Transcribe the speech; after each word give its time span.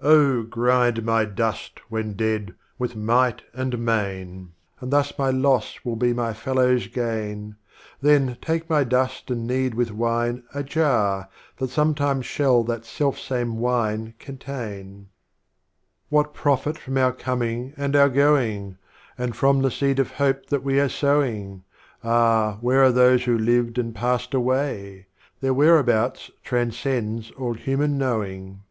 VI. 0.00 0.08
Oh 0.08 0.42
grind 0.44 1.04
My 1.04 1.26
dust 1.26 1.78
when 1.90 2.14
dead 2.14 2.54
with 2.78 2.96
Might 2.96 3.42
and 3.52 3.78
Main, 3.84 4.52
And 4.80 4.90
thus 4.90 5.12
my 5.18 5.28
Loss 5.28 5.80
will 5.84 5.94
be 5.96 6.14
my 6.14 6.32
Fellow's 6.32 6.86
Gain, 6.86 7.56
Then 8.00 8.38
take 8.40 8.70
my 8.70 8.82
Dust 8.82 9.30
and 9.30 9.46
knead 9.46 9.74
with 9.74 9.90
Wino 9.90 10.42
a 10.54 10.62
Jar, 10.62 11.28
That 11.58 11.68
sometime 11.68 12.22
shall 12.22 12.64
that 12.64 12.86
self 12.86 13.18
same 13.18 13.58
Wine 13.58 14.14
contain. 14.18 15.08
StropTies 16.10 16.16
of 16.16 16.16
Omar 16.16 16.24
Khayyam. 16.24 16.24
69 16.24 16.24
VII. 16.24 16.30
What 16.32 16.34
Profit 16.34 16.78
from 16.78 16.96
our 16.96 17.12
Coming 17.12 17.74
and 17.76 17.94
our 17.94 18.08
Going? 18.08 18.78
Aod 19.18 19.34
from 19.34 19.60
the 19.60 19.70
Seed 19.70 19.98
of 19.98 20.12
Hope 20.12 20.46
that 20.46 20.62
we 20.64 20.80
are 20.80 20.88
sowing?— 20.88 21.62
Ah, 22.02 22.56
Where 22.62 22.82
are 22.84 22.90
Those 22.92 23.24
who 23.24 23.36
lived 23.36 23.76
and 23.76 23.94
passed 23.94 24.32
away? 24.32 25.08
Theirwhereabouts 25.42 26.30
transcends 26.42 27.32
all 27.32 27.52
Human 27.52 27.98
Knowing. 27.98 28.62